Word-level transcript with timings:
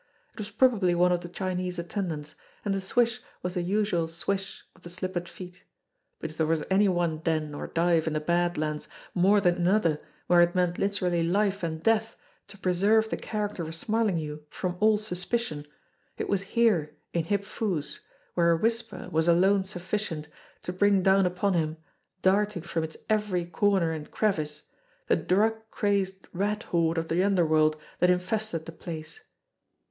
It 0.33 0.39
was 0.39 0.49
probably 0.49 0.95
one 0.95 1.11
of 1.11 1.21
the 1.21 1.29
Chinese 1.29 1.77
attend 1.77 2.11
ants, 2.11 2.33
and 2.65 2.73
the 2.73 2.81
swish 2.81 3.21
was 3.43 3.53
the 3.53 3.61
usual 3.61 4.07
swish 4.07 4.65
of 4.75 4.81
the 4.81 4.89
slippered 4.89 5.29
feet; 5.29 5.63
but 6.19 6.31
if 6.31 6.37
there 6.37 6.47
was 6.47 6.63
any 6.71 6.87
one 6.89 7.19
den 7.19 7.53
or 7.53 7.67
dive 7.67 8.07
in 8.07 8.13
the 8.13 8.19
Bad 8.19 8.57
Lands 8.57 8.87
more 9.13 9.39
than 9.39 9.57
another 9.57 10.01
where 10.25 10.41
it 10.41 10.55
meant 10.55 10.79
literally 10.79 11.21
life 11.21 11.61
and 11.61 11.83
death 11.83 12.15
to 12.47 12.57
pre 12.57 12.73
serve 12.73 13.09
the 13.09 13.15
character 13.15 13.61
of 13.61 13.75
Smarlinghue 13.75 14.41
from 14.49 14.75
all 14.79 14.97
suspicion, 14.97 15.67
it 16.17 16.27
was 16.27 16.41
here 16.41 16.97
in 17.13 17.25
Hip 17.25 17.45
Foo's 17.45 17.99
where 18.33 18.49
a 18.53 18.57
whisper 18.57 19.07
was 19.11 19.27
alone 19.27 19.63
sufficient 19.63 20.27
to 20.63 20.73
bring 20.73 21.03
down 21.03 21.27
upon 21.27 21.53
him, 21.53 21.77
darting 22.23 22.63
from 22.63 22.83
its 22.83 22.97
every 23.07 23.45
corner 23.45 23.91
and 23.91 24.09
crevice, 24.09 24.63
the 25.05 25.15
drug 25.15 25.57
crazed 25.69 26.27
rat 26.33 26.63
horde 26.63 26.97
of 26.97 27.07
the 27.07 27.23
underworld 27.23 27.77
that 27.99 28.09
infested 28.09 28.65
the 28.65 28.71
place. 28.71 29.19